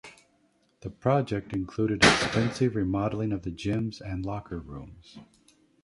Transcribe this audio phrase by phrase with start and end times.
[0.79, 5.19] The project included extensive remodeling of the gyms and locker rooms.